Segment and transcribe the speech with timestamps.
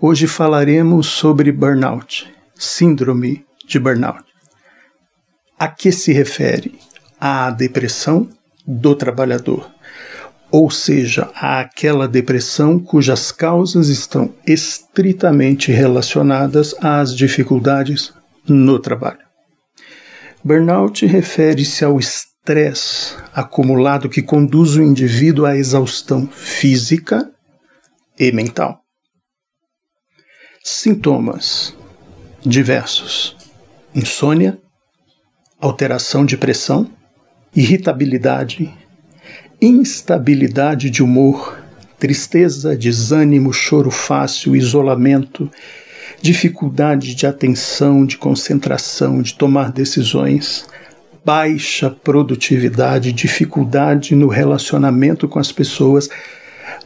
[0.00, 4.24] Hoje falaremos sobre burnout, síndrome de burnout.
[5.58, 6.78] A que se refere?
[7.20, 8.26] À depressão
[8.66, 9.70] do trabalhador,
[10.50, 18.14] ou seja, àquela depressão cujas causas estão estritamente relacionadas às dificuldades
[18.48, 19.29] no trabalho.
[20.42, 27.30] Burnout refere-se ao estresse acumulado que conduz o indivíduo à exaustão física
[28.18, 28.80] e mental.
[30.64, 31.76] Sintomas
[32.40, 33.36] diversos:
[33.94, 34.58] insônia,
[35.60, 36.90] alteração de pressão,
[37.54, 38.74] irritabilidade,
[39.60, 41.62] instabilidade de humor,
[41.98, 45.50] tristeza, desânimo, choro fácil, isolamento,
[46.20, 50.66] dificuldade de atenção, de concentração, de tomar decisões,
[51.24, 56.08] baixa produtividade, dificuldade no relacionamento com as pessoas,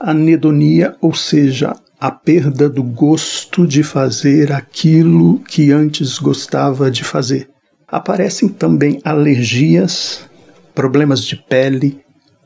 [0.00, 7.48] anedonia, ou seja, a perda do gosto de fazer aquilo que antes gostava de fazer.
[7.88, 10.28] Aparecem também alergias,
[10.74, 12.00] problemas de pele,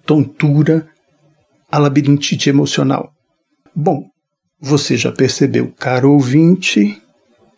[0.04, 0.86] tontura,
[1.70, 3.12] a labirintite emocional.
[3.74, 4.04] Bom,
[4.60, 7.00] você já percebeu, caro ouvinte,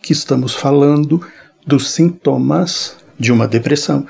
[0.02, 1.26] que estamos falando
[1.66, 4.06] dos sintomas de uma depressão.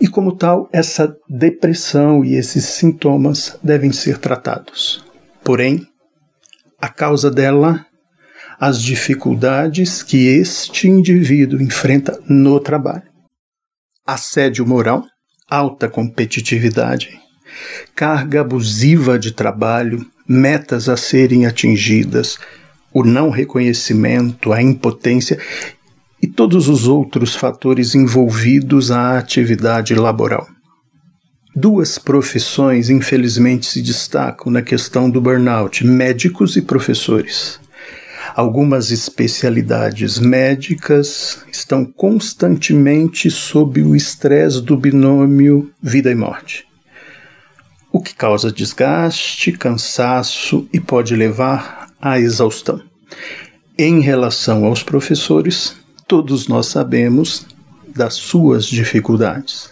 [0.00, 5.04] E, como tal, essa depressão e esses sintomas devem ser tratados.
[5.44, 5.86] Porém,
[6.80, 7.86] a causa dela,
[8.58, 13.10] as dificuldades que este indivíduo enfrenta no trabalho.
[14.04, 15.04] Assédio moral,
[15.48, 17.20] alta competitividade,
[17.94, 22.38] carga abusiva de trabalho, metas a serem atingidas,
[22.92, 25.38] o não reconhecimento, a impotência
[26.20, 30.48] e todos os outros fatores envolvidos à atividade laboral.
[31.54, 37.60] Duas profissões, infelizmente, se destacam na questão do burnout: médicos e professores.
[38.34, 46.71] Algumas especialidades médicas estão constantemente sob o estresse do binômio vida e morte
[47.92, 52.82] o que causa desgaste, cansaço e pode levar à exaustão.
[53.78, 55.76] Em relação aos professores,
[56.08, 57.46] todos nós sabemos
[57.86, 59.70] das suas dificuldades.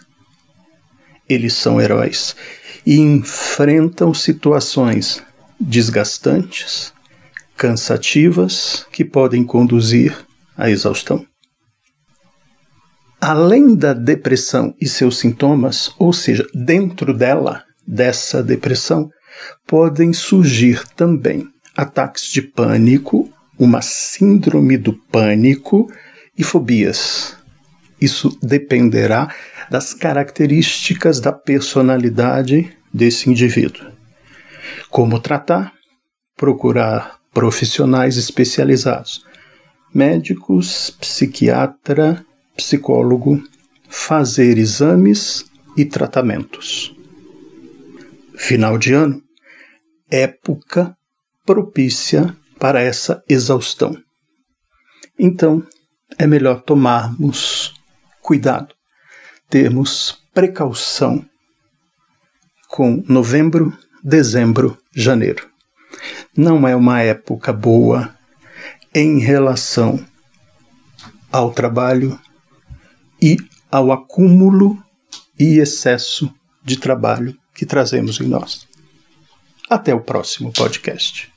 [1.26, 2.36] Eles são heróis
[2.84, 5.22] e enfrentam situações
[5.58, 6.92] desgastantes,
[7.56, 10.16] cansativas, que podem conduzir
[10.56, 11.24] à exaustão.
[13.20, 19.10] Além da depressão e seus sintomas, ou seja, dentro dela, dessa depressão,
[19.66, 23.28] podem surgir também ataques de pânico,
[23.58, 25.90] uma síndrome do pânico
[26.38, 27.36] e fobias.
[28.00, 29.34] Isso dependerá
[29.68, 33.90] das características da personalidade desse indivíduo.
[34.88, 35.72] Como tratar?
[36.36, 39.24] Procurar profissionais especializados,
[39.92, 42.24] médicos, psiquiatra,
[42.56, 43.42] psicólogo,
[43.88, 45.44] fazer exames
[45.76, 46.94] e tratamentos
[48.40, 49.22] final de ano,
[50.10, 50.96] época
[51.44, 53.94] propícia para essa exaustão.
[55.18, 55.62] Então,
[56.18, 57.74] é melhor tomarmos
[58.22, 58.74] cuidado,
[59.48, 61.24] termos precaução
[62.66, 65.48] com novembro, dezembro, janeiro.
[66.34, 68.16] Não é uma época boa
[68.94, 70.04] em relação
[71.30, 72.18] ao trabalho
[73.20, 73.36] e
[73.70, 74.82] ao acúmulo
[75.38, 76.34] e excesso
[76.64, 78.66] de trabalho que trazemos em nós.
[79.68, 81.30] Até o próximo podcast.